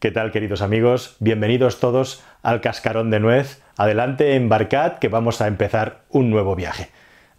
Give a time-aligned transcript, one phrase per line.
[0.00, 1.16] ¿Qué tal queridos amigos?
[1.18, 3.60] Bienvenidos todos al Cascarón de Nuez.
[3.76, 6.90] Adelante, embarcad que vamos a empezar un nuevo viaje.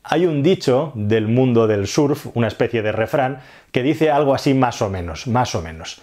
[0.03, 3.39] Hay un dicho del mundo del surf, una especie de refrán,
[3.71, 6.01] que dice algo así más o menos, más o menos.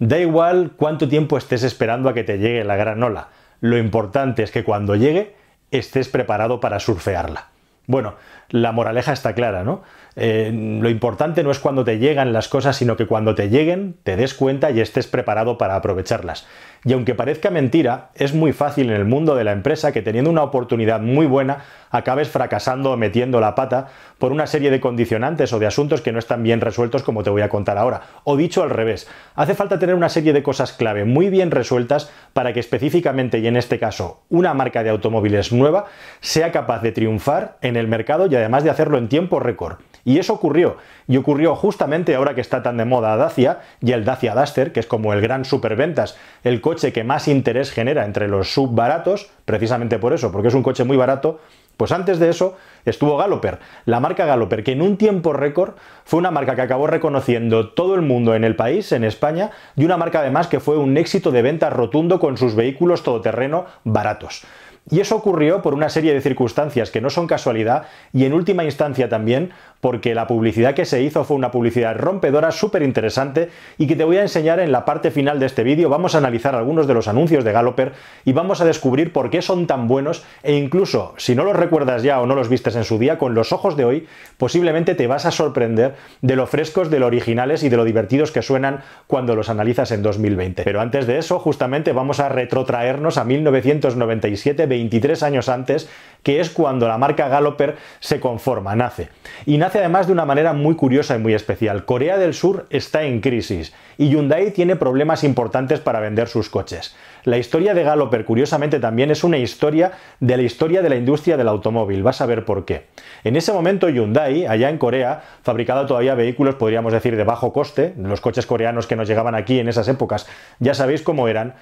[0.00, 3.28] Da igual cuánto tiempo estés esperando a que te llegue la gran ola.
[3.60, 5.36] Lo importante es que cuando llegue
[5.70, 7.46] estés preparado para surfearla.
[7.86, 8.16] Bueno,
[8.48, 9.84] la moraleja está clara, ¿no?
[10.14, 10.50] Eh,
[10.80, 14.16] lo importante no es cuando te llegan las cosas, sino que cuando te lleguen te
[14.16, 16.46] des cuenta y estés preparado para aprovecharlas.
[16.84, 20.30] Y aunque parezca mentira, es muy fácil en el mundo de la empresa que teniendo
[20.30, 21.58] una oportunidad muy buena
[21.90, 23.88] acabes fracasando o metiendo la pata
[24.18, 27.30] por una serie de condicionantes o de asuntos que no están bien resueltos como te
[27.30, 28.02] voy a contar ahora.
[28.24, 32.10] O dicho al revés, hace falta tener una serie de cosas clave muy bien resueltas
[32.32, 35.86] para que específicamente y en este caso una marca de automóviles nueva
[36.20, 39.76] sea capaz de triunfar en el mercado y además de hacerlo en tiempo récord.
[40.04, 40.76] Y eso ocurrió.
[41.06, 44.80] Y ocurrió justamente ahora que está tan de moda Dacia y el Dacia Duster, que
[44.80, 49.98] es como el gran superventas, el coche que más interés genera entre los subbaratos, precisamente
[49.98, 51.40] por eso, porque es un coche muy barato.
[51.76, 55.74] Pues antes de eso estuvo Galloper, la marca Galloper, que en un tiempo récord
[56.04, 59.84] fue una marca que acabó reconociendo todo el mundo en el país, en España, y
[59.84, 64.44] una marca además que fue un éxito de venta rotundo con sus vehículos todoterreno baratos.
[64.90, 68.64] Y eso ocurrió por una serie de circunstancias que no son casualidad y en última
[68.64, 69.52] instancia también
[69.82, 74.04] porque la publicidad que se hizo fue una publicidad rompedora, súper interesante y que te
[74.04, 75.88] voy a enseñar en la parte final de este vídeo.
[75.88, 77.90] Vamos a analizar algunos de los anuncios de Galloper
[78.24, 82.04] y vamos a descubrir por qué son tan buenos e incluso, si no los recuerdas
[82.04, 85.08] ya o no los vistes en su día, con los ojos de hoy, posiblemente te
[85.08, 88.82] vas a sorprender de lo frescos, de lo originales y de lo divertidos que suenan
[89.08, 90.62] cuando los analizas en 2020.
[90.62, 95.90] Pero antes de eso, justamente vamos a retrotraernos a 1997, 23 años antes,
[96.22, 99.08] que es cuando la marca Galloper se conforma, nace.
[99.46, 101.84] Y nace además de una manera muy curiosa y muy especial.
[101.84, 106.94] Corea del Sur está en crisis y Hyundai tiene problemas importantes para vender sus coches.
[107.24, 111.36] La historia de Galloper, curiosamente, también es una historia de la historia de la industria
[111.36, 112.02] del automóvil.
[112.02, 112.86] Vas a ver por qué.
[113.22, 117.94] En ese momento Hyundai, allá en Corea, fabricaba todavía vehículos, podríamos decir, de bajo coste.
[117.96, 120.26] Los coches coreanos que nos llegaban aquí en esas épocas,
[120.58, 121.54] ya sabéis cómo eran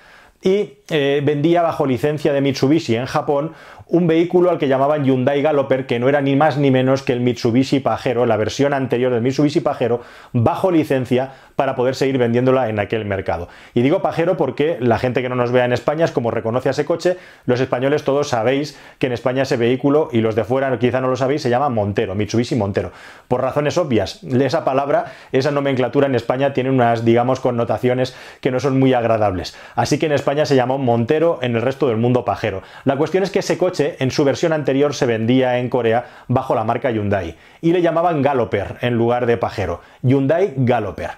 [0.43, 3.53] y eh, vendía bajo licencia de Mitsubishi en Japón
[3.91, 7.13] un vehículo al que llamaban Hyundai Galloper, que no era ni más ni menos que
[7.13, 10.01] el Mitsubishi Pajero, la versión anterior del Mitsubishi Pajero,
[10.33, 13.49] bajo licencia para poder seguir vendiéndola en aquel mercado.
[13.75, 16.69] Y digo Pajero porque la gente que no nos vea en España es como reconoce
[16.69, 20.45] a ese coche, los españoles todos sabéis que en España ese vehículo, y los de
[20.45, 22.93] fuera quizá no lo sabéis, se llama Montero, Mitsubishi Montero.
[23.27, 28.61] Por razones obvias, esa palabra, esa nomenclatura en España tiene unas, digamos, connotaciones que no
[28.61, 29.57] son muy agradables.
[29.75, 32.63] Así que en España se llamó Montero, en el resto del mundo Pajero.
[32.85, 36.55] La cuestión es que ese coche en su versión anterior se vendía en Corea bajo
[36.55, 39.81] la marca Hyundai y le llamaban Galloper en lugar de Pajero.
[40.03, 41.11] Hyundai Galloper.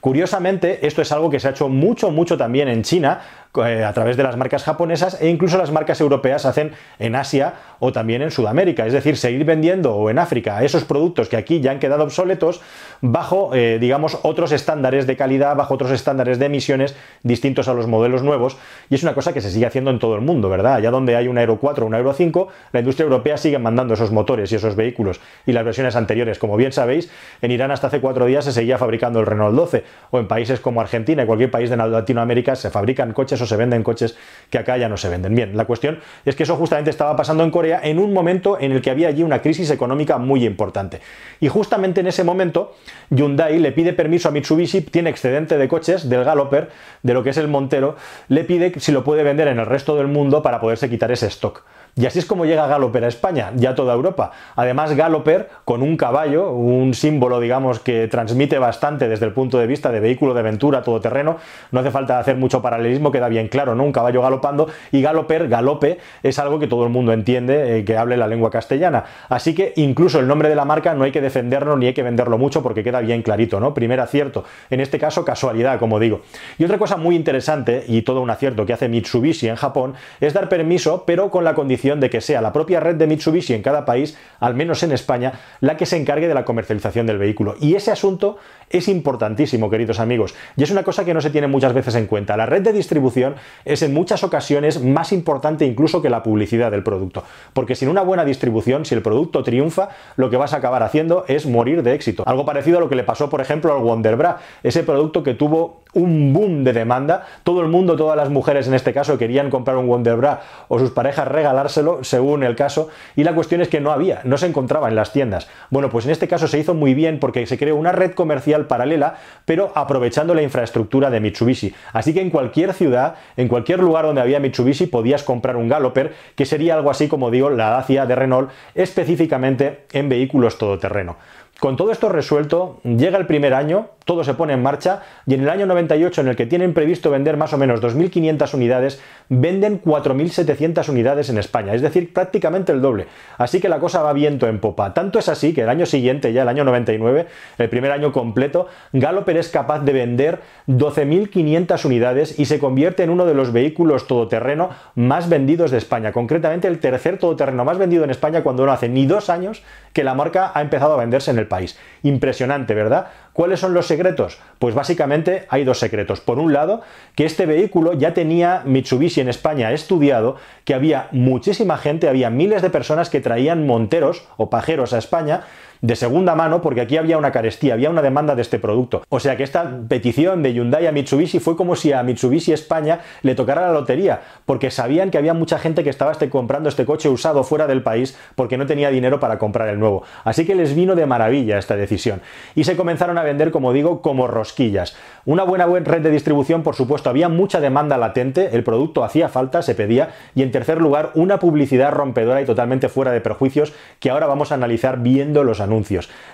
[0.00, 3.20] Curiosamente, esto es algo que se ha hecho mucho, mucho también en China,
[3.54, 7.92] a través de las marcas japonesas e incluso las marcas europeas hacen en Asia o
[7.92, 8.86] también en Sudamérica.
[8.86, 12.62] Es decir, seguir vendiendo o en África esos productos que aquí ya han quedado obsoletos
[13.02, 17.86] bajo, eh, digamos, otros estándares de calidad, bajo otros estándares de emisiones distintos a los
[17.86, 18.56] modelos nuevos.
[18.88, 20.76] Y es una cosa que se sigue haciendo en todo el mundo, ¿verdad?
[20.76, 23.92] Allá donde hay un Euro 4 o un Euro 5, la industria europea sigue mandando
[23.92, 26.38] esos motores y esos vehículos y las versiones anteriores.
[26.38, 27.10] Como bien sabéis,
[27.42, 30.60] en Irán hasta hace cuatro días se seguía fabricando el Renault 12 o en países
[30.60, 34.16] como Argentina y cualquier país de Latinoamérica se fabrican coches se venden coches
[34.50, 35.34] que acá ya no se venden.
[35.34, 38.72] Bien, la cuestión es que eso justamente estaba pasando en Corea en un momento en
[38.72, 41.00] el que había allí una crisis económica muy importante.
[41.40, 42.74] Y justamente en ese momento
[43.10, 46.70] Hyundai le pide permiso a Mitsubishi, tiene excedente de coches del Galloper,
[47.02, 47.96] de lo que es el Montero,
[48.28, 51.26] le pide si lo puede vender en el resto del mundo para poderse quitar ese
[51.26, 51.64] stock.
[51.94, 54.32] Y así es como llega Galloper a España, ya toda Europa.
[54.56, 59.66] Además, Galloper, con un caballo, un símbolo, digamos, que transmite bastante desde el punto de
[59.66, 61.36] vista de vehículo de aventura, todoterreno,
[61.70, 63.84] no hace falta hacer mucho paralelismo, queda bien claro, ¿no?
[63.84, 67.98] Un caballo galopando y Galloper, galope, es algo que todo el mundo entiende, eh, que
[67.98, 69.04] hable la lengua castellana.
[69.28, 72.02] Así que incluso el nombre de la marca no hay que defenderlo ni hay que
[72.02, 73.74] venderlo mucho porque queda bien clarito, ¿no?
[73.74, 76.22] Primer acierto, en este caso casualidad, como digo.
[76.56, 80.32] Y otra cosa muy interesante y todo un acierto que hace Mitsubishi en Japón es
[80.32, 83.62] dar permiso, pero con la condición de que sea la propia red de Mitsubishi en
[83.62, 87.56] cada país, al menos en España, la que se encargue de la comercialización del vehículo.
[87.60, 88.38] Y ese asunto
[88.70, 92.06] es importantísimo, queridos amigos, y es una cosa que no se tiene muchas veces en
[92.06, 92.36] cuenta.
[92.36, 93.34] La red de distribución
[93.64, 98.02] es en muchas ocasiones más importante incluso que la publicidad del producto, porque sin una
[98.02, 101.94] buena distribución, si el producto triunfa, lo que vas a acabar haciendo es morir de
[101.94, 102.22] éxito.
[102.26, 105.82] Algo parecido a lo que le pasó, por ejemplo, al Wonderbra, ese producto que tuvo
[105.94, 109.76] un boom de demanda, todo el mundo, todas las mujeres en este caso querían comprar
[109.76, 111.71] un Wonderbra o sus parejas regalarse
[112.02, 115.12] según el caso y la cuestión es que no había, no se encontraba en las
[115.12, 115.48] tiendas.
[115.70, 118.66] Bueno, pues en este caso se hizo muy bien porque se creó una red comercial
[118.66, 121.74] paralela, pero aprovechando la infraestructura de Mitsubishi.
[121.92, 126.14] Así que en cualquier ciudad, en cualquier lugar donde había Mitsubishi podías comprar un Galloper,
[126.36, 131.16] que sería algo así como digo la Dacia de Renault, específicamente en vehículos todoterreno.
[131.60, 135.42] Con todo esto resuelto, llega el primer año, todo se pone en marcha y en
[135.42, 139.80] el año 98 en el que tienen previsto vender más o menos 2.500 unidades, venden
[139.80, 143.06] 4.700 unidades en España, es decir, prácticamente el doble.
[143.38, 144.92] Así que la cosa va viento en popa.
[144.92, 147.26] Tanto es así que el año siguiente, ya el año 99,
[147.58, 153.10] el primer año completo, Galloper es capaz de vender 12.500 unidades y se convierte en
[153.10, 158.02] uno de los vehículos todoterreno más vendidos de España, concretamente el tercer todoterreno más vendido
[158.02, 159.62] en España cuando no hace ni dos años
[159.92, 161.78] que la marca ha empezado a venderse en el país.
[162.02, 163.08] Impresionante, ¿verdad?
[163.32, 164.38] ¿Cuáles son los secretos?
[164.58, 166.20] Pues básicamente hay dos secretos.
[166.20, 166.82] Por un lado,
[167.14, 172.62] que este vehículo ya tenía Mitsubishi en España estudiado, que había muchísima gente, había miles
[172.62, 175.42] de personas que traían monteros o pajeros a España
[175.82, 179.02] de segunda mano porque aquí había una carestía, había una demanda de este producto.
[179.08, 183.00] O sea que esta petición de Hyundai a Mitsubishi fue como si a Mitsubishi España
[183.22, 186.86] le tocara la lotería, porque sabían que había mucha gente que estaba este, comprando este
[186.86, 190.04] coche usado fuera del país porque no tenía dinero para comprar el nuevo.
[190.22, 192.22] Así que les vino de maravilla esta decisión.
[192.54, 194.96] Y se comenzaron a vender, como digo, como rosquillas.
[195.24, 199.62] Una buena red de distribución, por supuesto, había mucha demanda latente, el producto hacía falta,
[199.62, 204.10] se pedía, y en tercer lugar, una publicidad rompedora y totalmente fuera de prejuicios que
[204.10, 205.71] ahora vamos a analizar viendo los anuncios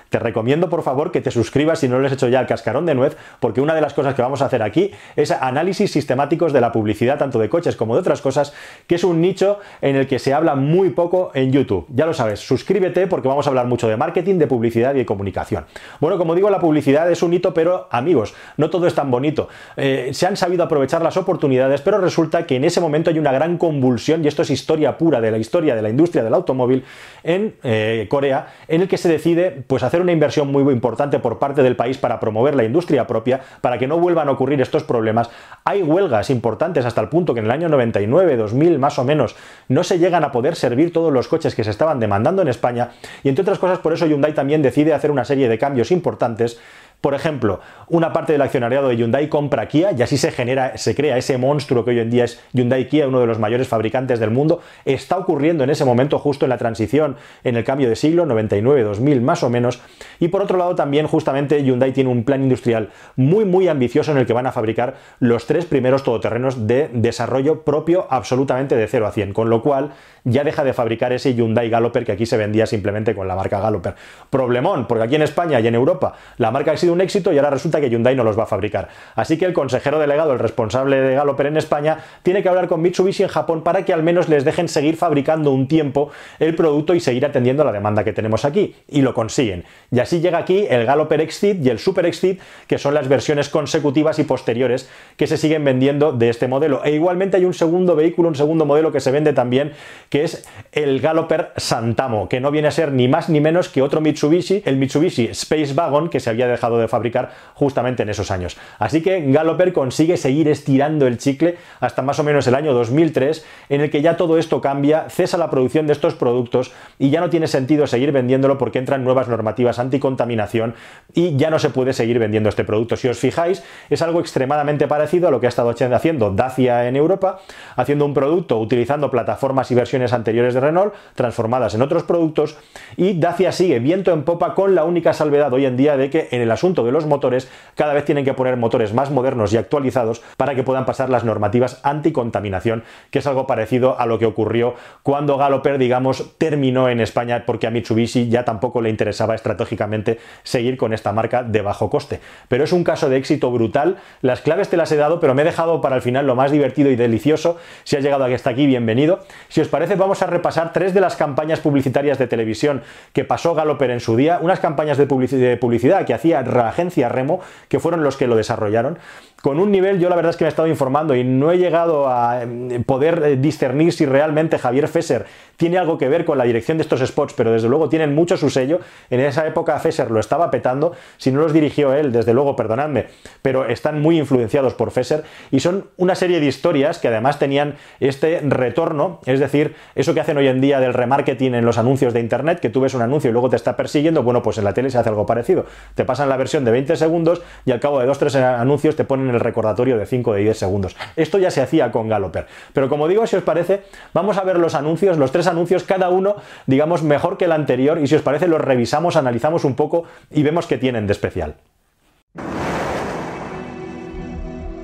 [0.08, 2.86] Te recomiendo por favor que te suscribas si no lo has hecho ya al cascarón
[2.86, 6.52] de nuez, porque una de las cosas que vamos a hacer aquí es análisis sistemáticos
[6.52, 8.54] de la publicidad, tanto de coches como de otras cosas,
[8.86, 11.86] que es un nicho en el que se habla muy poco en YouTube.
[11.90, 15.06] Ya lo sabes, suscríbete porque vamos a hablar mucho de marketing, de publicidad y de
[15.06, 15.66] comunicación.
[16.00, 19.48] Bueno, como digo, la publicidad es un hito, pero amigos, no todo es tan bonito.
[19.76, 23.32] Eh, se han sabido aprovechar las oportunidades, pero resulta que en ese momento hay una
[23.32, 26.84] gran convulsión, y esto es historia pura de la historia de la industria del automóvil
[27.22, 29.27] en eh, Corea, en el que se decide
[29.66, 33.40] pues hacer una inversión muy, importante por parte del país para promover la industria propia,
[33.60, 35.30] para que no vuelvan a ocurrir estos problemas.
[35.64, 39.36] Hay huelgas importantes hasta el punto que en el año 99, 2000 más o menos,
[39.68, 42.90] no se llegan a poder servir todos los coches que se estaban demandando en España
[43.22, 46.58] y entre otras cosas por eso Hyundai también decide hacer una serie de cambios importantes
[47.00, 50.96] por ejemplo, una parte del accionariado de Hyundai compra Kia y así se genera, se
[50.96, 54.18] crea ese monstruo que hoy en día es Hyundai Kia, uno de los mayores fabricantes
[54.18, 54.60] del mundo.
[54.84, 59.20] Está ocurriendo en ese momento justo en la transición, en el cambio de siglo, 99-2000
[59.20, 59.80] más o menos.
[60.18, 64.18] Y por otro lado también justamente Hyundai tiene un plan industrial muy muy ambicioso en
[64.18, 69.06] el que van a fabricar los tres primeros todoterrenos de desarrollo propio absolutamente de 0
[69.06, 69.92] a 100, con lo cual
[70.24, 73.60] ya deja de fabricar ese Hyundai Galloper que aquí se vendía simplemente con la marca
[73.60, 73.94] Galloper.
[74.30, 77.50] Problemón, porque aquí en España y en Europa la marca ha un éxito y ahora
[77.50, 78.88] resulta que Hyundai no los va a fabricar.
[79.14, 82.82] Así que el consejero delegado, el responsable de Galloper en España, tiene que hablar con
[82.82, 86.94] Mitsubishi en Japón para que al menos les dejen seguir fabricando un tiempo el producto
[86.94, 88.74] y seguir atendiendo la demanda que tenemos aquí.
[88.88, 89.64] Y lo consiguen.
[89.90, 93.48] Y así llega aquí el Galloper Exit y el Super Exit, que son las versiones
[93.48, 96.84] consecutivas y posteriores que se siguen vendiendo de este modelo.
[96.84, 99.72] E igualmente hay un segundo vehículo, un segundo modelo que se vende también,
[100.08, 103.82] que es el Galloper Santamo, que no viene a ser ni más ni menos que
[103.82, 106.46] otro Mitsubishi, el Mitsubishi Space Wagon, que se había
[106.80, 108.56] de fabricar justamente en esos años.
[108.78, 113.44] Así que Galloper consigue seguir estirando el chicle hasta más o menos el año 2003,
[113.68, 117.20] en el que ya todo esto cambia, cesa la producción de estos productos y ya
[117.20, 120.74] no tiene sentido seguir vendiéndolo porque entran nuevas normativas anticontaminación
[121.14, 122.96] y ya no se puede seguir vendiendo este producto.
[122.96, 126.96] Si os fijáis, es algo extremadamente parecido a lo que ha estado haciendo Dacia en
[126.96, 127.40] Europa,
[127.76, 132.56] haciendo un producto utilizando plataformas y versiones anteriores de Renault, transformadas en otros productos,
[132.96, 136.28] y Dacia sigue viento en popa con la única salvedad hoy en día de que
[136.30, 139.56] en el asunto de los motores cada vez tienen que poner motores más modernos y
[139.56, 144.26] actualizados para que puedan pasar las normativas anticontaminación, que es algo parecido a lo que
[144.26, 150.18] ocurrió cuando Galloper, digamos, terminó en España porque a Mitsubishi ya tampoco le interesaba estratégicamente
[150.42, 152.20] seguir con esta marca de bajo coste.
[152.48, 155.42] Pero es un caso de éxito brutal, las claves te las he dado, pero me
[155.42, 157.56] he dejado para el final lo más divertido y delicioso.
[157.84, 159.20] Si has llegado hasta aquí, bienvenido.
[159.48, 162.82] Si os parece, vamos a repasar tres de las campañas publicitarias de televisión
[163.12, 167.40] que pasó Galloper en su día, unas campañas de publicidad que hacía la agencia Remo,
[167.68, 168.98] que fueron los que lo desarrollaron
[169.42, 171.58] con un nivel, yo la verdad es que me he estado informando y no he
[171.58, 175.26] llegado a em, poder eh, discernir si realmente Javier Fesser
[175.56, 178.36] tiene algo que ver con la dirección de estos spots, pero desde luego tienen mucho
[178.36, 178.80] su sello.
[179.10, 183.06] En esa época Fesser lo estaba petando, si no los dirigió él, desde luego, perdonadme,
[183.42, 187.76] pero están muy influenciados por Fesser y son una serie de historias que además tenían
[188.00, 192.12] este retorno, es decir, eso que hacen hoy en día del remarketing en los anuncios
[192.12, 194.64] de internet, que tú ves un anuncio y luego te está persiguiendo, bueno, pues en
[194.64, 195.66] la tele se hace algo parecido.
[195.94, 199.27] Te pasan la versión de 20 segundos y al cabo de 2-3 anuncios te ponen
[199.30, 200.96] el recordatorio de 5 de 10 segundos.
[201.16, 202.46] Esto ya se hacía con Galloper.
[202.72, 203.82] Pero como digo, si os parece,
[204.14, 207.98] vamos a ver los anuncios, los tres anuncios, cada uno, digamos, mejor que el anterior,
[207.98, 211.56] y si os parece, los revisamos, analizamos un poco y vemos qué tienen de especial.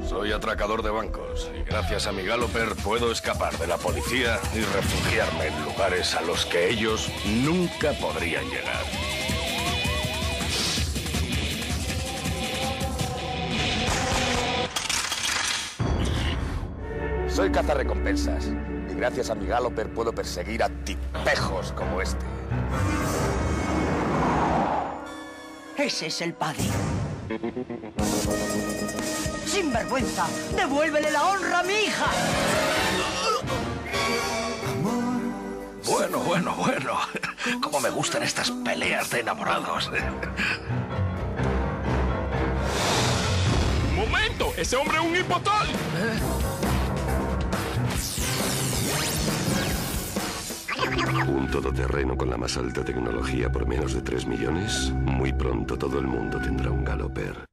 [0.06, 4.60] Soy atracador de bancos y gracias a mi Galloper puedo escapar de la policía y
[4.60, 7.10] refugiarme en lugares a los que ellos
[7.44, 9.13] nunca podrían llegar.
[17.34, 18.46] Soy cazarrecompensas
[18.88, 22.24] y gracias a mi Galloper puedo perseguir a tipejos como este.
[25.76, 26.62] Ese es el padre.
[29.46, 32.06] Sinvergüenza, devuélvele la honra a mi hija.
[35.86, 36.98] Bueno, bueno, bueno.
[37.60, 39.90] Cómo me gustan estas peleas de enamorados.
[43.92, 44.52] ¡Momento!
[44.56, 45.66] ¡Ese hombre es un hipotol!
[51.22, 54.90] Un todoterreno con la más alta tecnología por menos de 3 millones.
[54.90, 57.46] Muy pronto todo el mundo tendrá un Galloper.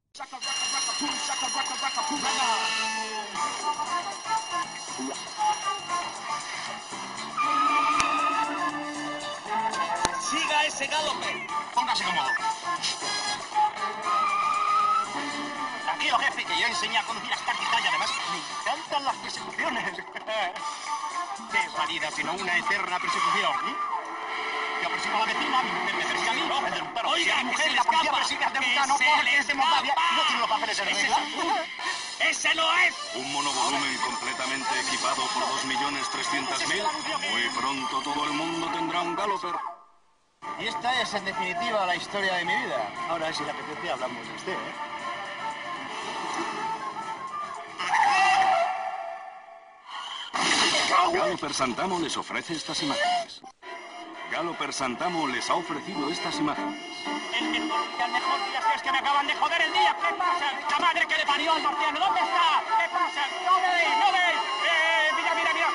[10.19, 11.47] Siga ese galope.
[11.75, 12.29] Póngase cómodo.
[15.83, 19.93] Tranquilo, jefe, que yo enseñé a conducir hasta aquí y además me encantan las persecuciones.
[21.51, 23.51] ¿Qué salida sino una eterna persecución?
[23.69, 23.75] ¿eh?
[24.83, 26.41] Yo persigo a la vecina, mi mujer me persigue a mí.
[26.41, 28.59] El del Pero Oiga, si mujer la policía persigue al se
[29.05, 31.17] porque le es de Moldavia no tiene los papeles en Ese regla.
[32.19, 32.95] ¡Ese no es!
[33.15, 37.31] Un monovolumen completamente equipado por 2.300.000.
[37.31, 39.55] Muy pronto todo el mundo tendrá un Galloper.
[40.59, 42.93] Y esta es en definitiva la historia de mi vida.
[43.09, 44.90] Ahora, si le apetece, hablamos de usted, ¿eh?
[51.13, 53.41] Galloper Santamo les ofrece estas imágenes.
[54.31, 56.79] Galloper Santamo les ha ofrecido estas imágenes.
[57.37, 59.95] El mejor día, el mejor día, si es que me acaban de joder el día.
[59.95, 60.45] ¿Qué pasa?
[60.71, 62.63] La madre que le parió al marciano, ¿dónde está?
[62.79, 63.21] ¿Qué pasa?
[63.45, 64.41] ¡No veis, no veis!
[64.71, 65.69] ¡Eh, mira, mira, mira!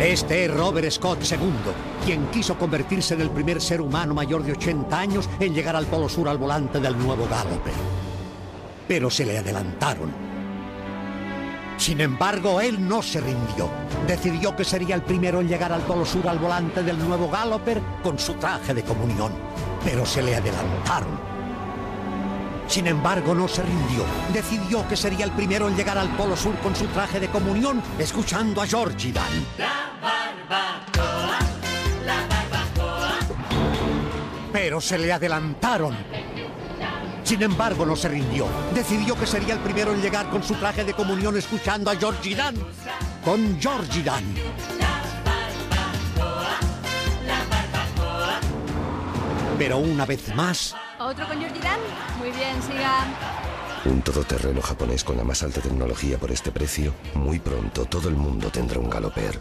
[0.00, 0.12] ¿Eh?
[0.12, 4.52] Este es Robert Scott II, quien quiso convertirse en el primer ser humano mayor de
[4.52, 7.74] 80 años en llegar al Polo Sur al volante del nuevo Galloper.
[8.86, 10.27] Pero se le adelantaron.
[11.78, 13.70] Sin embargo, él no se rindió.
[14.06, 17.80] Decidió que sería el primero en llegar al Polo Sur al volante del nuevo Galloper
[18.02, 19.32] con su traje de comunión.
[19.84, 21.18] Pero se le adelantaron.
[22.66, 24.04] Sin embargo, no se rindió.
[24.32, 27.80] Decidió que sería el primero en llegar al Polo Sur con su traje de comunión,
[27.98, 29.46] escuchando a Georgie Dan.
[34.52, 35.96] Pero se le adelantaron.
[37.28, 38.46] Sin embargo, no se rindió.
[38.74, 42.34] Decidió que sería el primero en llegar con su traje de comunión escuchando a Georgie
[42.34, 42.54] Dan.
[43.22, 44.24] Con Georgie Dan.
[49.58, 51.78] Pero una vez más, ¿Otro con Georgie Dan?
[52.18, 53.04] Muy bien, siga.
[53.84, 56.94] Un todoterreno japonés con la más alta tecnología por este precio.
[57.12, 59.38] Muy pronto todo el mundo tendrá un Galloper.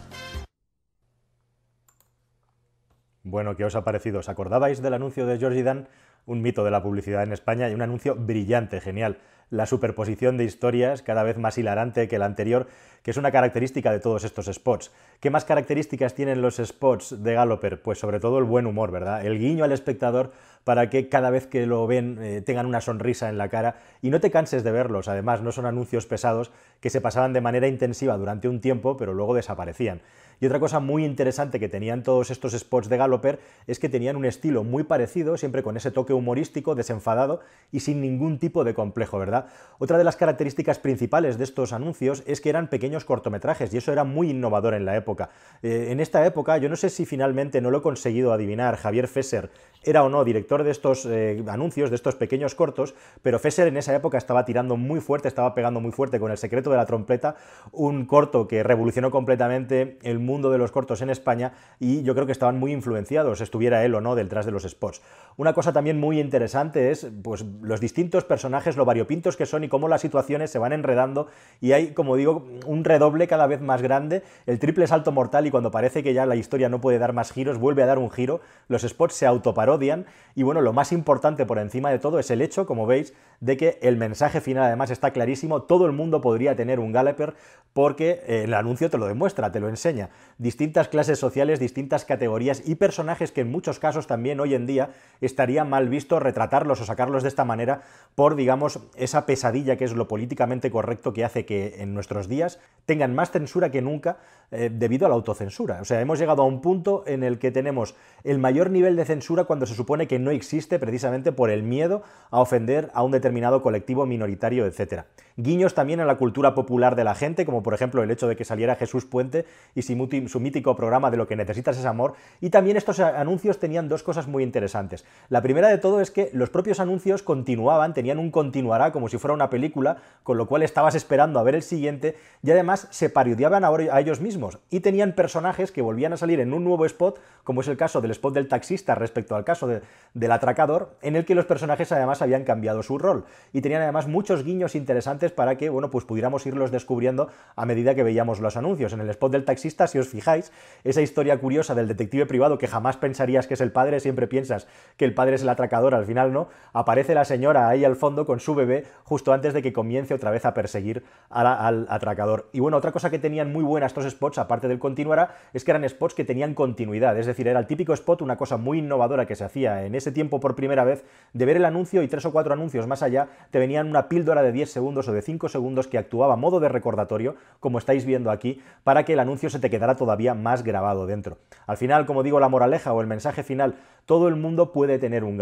[3.23, 4.19] Bueno, ¿qué os ha parecido?
[4.19, 5.87] ¿Os acordabais del anuncio de Georgie Dan?
[6.27, 9.17] Un mito de la publicidad en España y un anuncio brillante, genial.
[9.49, 12.67] La superposición de historias, cada vez más hilarante que la anterior,
[13.01, 14.91] que es una característica de todos estos spots.
[15.21, 17.81] ¿Qué más características tienen los spots de Galloper?
[17.81, 19.25] Pues sobre todo el buen humor, ¿verdad?
[19.25, 20.33] El guiño al espectador
[20.65, 24.09] para que cada vez que lo ven eh, tengan una sonrisa en la cara y
[24.09, 25.07] no te canses de verlos.
[25.07, 29.13] Además, no son anuncios pesados que se pasaban de manera intensiva durante un tiempo, pero
[29.13, 30.01] luego desaparecían.
[30.39, 34.17] Y otra cosa muy interesante que tenían todos estos spots de Galloper es que tenían
[34.17, 37.39] un estilo muy parecido, siempre con ese toque humorístico, desenfadado
[37.71, 39.47] y sin ningún tipo de complejo, ¿verdad?
[39.79, 43.91] Otra de las características principales de estos anuncios es que eran pequeños cortometrajes y eso
[43.91, 45.29] era muy innovador en la época.
[45.61, 49.07] Eh, en esta época, yo no sé si finalmente no lo he conseguido adivinar, Javier
[49.07, 49.49] Fesser
[49.83, 53.77] era o no director de estos eh, anuncios, de estos pequeños cortos, pero Fesser en
[53.77, 56.85] esa época estaba tirando muy fuerte, estaba pegando muy fuerte con El secreto de la
[56.85, 57.35] trompeta,
[57.71, 62.25] un corto que revolucionó completamente el mundo de los cortos en España y yo creo
[62.25, 65.01] que estaban muy influenciados, estuviera él o no detrás de los spots.
[65.37, 69.69] Una cosa también muy interesante es pues, los distintos personajes, lo variopintos que son y
[69.69, 71.27] cómo las situaciones se van enredando
[71.59, 75.51] y hay, como digo, un redoble cada vez más grande, el triple salto mortal y
[75.51, 78.09] cuando parece que ya la historia no puede dar más giros, vuelve a dar un
[78.11, 82.31] giro, los spots se autoparodian y bueno, lo más importante por encima de todo es
[82.31, 86.21] el hecho, como veis, de que el mensaje final además está clarísimo, todo el mundo
[86.21, 87.35] podría tener un Galloper
[87.73, 90.09] porque eh, el anuncio te lo demuestra, te lo enseña.
[90.37, 94.89] Distintas clases sociales, distintas categorías y personajes que en muchos casos también hoy en día
[95.21, 97.81] estaría mal visto retratarlos o sacarlos de esta manera
[98.15, 102.27] por, digamos, esa esa pesadilla que es lo políticamente correcto que hace que en nuestros
[102.27, 104.17] días tengan más censura que nunca
[104.51, 105.81] eh, debido a la autocensura.
[105.81, 109.03] O sea, hemos llegado a un punto en el que tenemos el mayor nivel de
[109.03, 113.11] censura cuando se supone que no existe precisamente por el miedo a ofender a un
[113.11, 115.03] determinado colectivo minoritario, etc.
[115.35, 118.35] Guiños también en la cultura popular de la gente, como por ejemplo el hecho de
[118.35, 122.13] que saliera Jesús Puente y su mítico programa de lo que necesitas es amor.
[122.39, 125.05] Y también estos anuncios tenían dos cosas muy interesantes.
[125.27, 129.17] La primera de todo es que los propios anuncios continuaban, tenían un continuará como si
[129.17, 133.09] fuera una película, con lo cual estabas esperando a ver el siguiente y además se
[133.09, 137.19] parodiaban a ellos mismos y tenían personajes que volvían a salir en un nuevo spot,
[137.43, 141.25] como es el caso del spot del taxista respecto al caso del atracador, en el
[141.25, 145.57] que los personajes además habían cambiado su rol y tenían además muchos guiños interesantes para
[145.57, 148.93] que, bueno, pues pudiéramos irlos descubriendo a medida que veíamos los anuncios.
[148.93, 150.51] En el spot del taxista, si os fijáis,
[150.83, 154.67] esa historia curiosa del detective privado que jamás pensarías que es el padre, siempre piensas
[154.97, 158.25] que el padre es el atracador, al final no, aparece la señora ahí al fondo
[158.25, 162.49] con su bebé justo antes de que comience otra vez a perseguir al atracador.
[162.53, 165.71] Y bueno, otra cosa que tenían muy buena estos spots, aparte del continuará, es que
[165.71, 169.25] eran spots que tenían continuidad, es decir, era el típico spot, una cosa muy innovadora
[169.25, 172.25] que se hacía en ese tiempo por primera vez, de ver el anuncio y tres
[172.25, 175.49] o cuatro anuncios más allá te venían una píldora de 10 segundos o de 5
[175.49, 179.49] segundos que actuaba a modo de recordatorio, como estáis viendo aquí, para que el anuncio
[179.49, 181.37] se te quedara todavía más grabado dentro.
[181.65, 185.23] Al final, como digo, la moraleja o el mensaje final, todo el mundo puede tener
[185.23, 185.37] un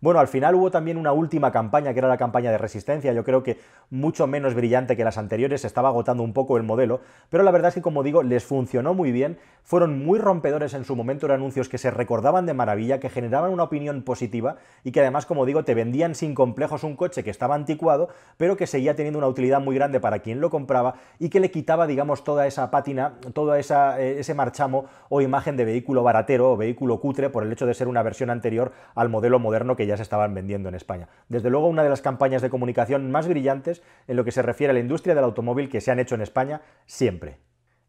[0.00, 3.24] Bueno, al final hubo también una última campaña, que era la campaña de resistencia, yo
[3.24, 3.58] creo que
[3.90, 7.00] mucho menos brillante que las anteriores, estaba agotando un poco el modelo,
[7.30, 10.84] pero la verdad es que, como digo, les funcionó muy bien, fueron muy rompedores en
[10.84, 14.92] su momento, de anuncios que se recordaban de maravilla, que generaban una opinión positiva y
[14.92, 18.66] que además, como digo, te vendían sin complejos un coche que estaba anticuado, pero que
[18.66, 22.24] seguía teniendo una utilidad muy grande para quien lo compraba y que le quitaba, digamos,
[22.24, 27.00] toda esa pátina, todo esa, eh, ese marchamo o imagen de vehículo baratero o vehículo
[27.00, 30.02] cutre por el hecho de ser una versión anterior al modelo moderno que ya se
[30.02, 31.08] estaban vendiendo en España.
[31.30, 34.72] Desde luego, una de las campañas de comunicación más brillantes en lo que se refiere
[34.72, 37.38] a la industria del automóvil que se han hecho en España siempre.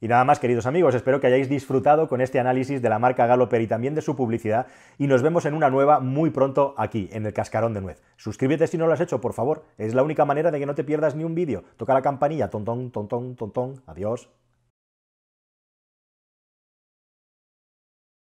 [0.01, 3.28] Y nada más, queridos amigos, espero que hayáis disfrutado con este análisis de la marca
[3.28, 7.10] Galloper y también de su publicidad y nos vemos en una nueva muy pronto aquí,
[7.12, 8.01] en el Cascarón de Nuez.
[8.16, 10.75] Suscríbete si no lo has hecho, por favor, es la única manera de que no
[10.75, 11.66] te pierdas ni un vídeo.
[11.75, 14.30] Toca la campanilla, tontón, tontón, tontón, adiós.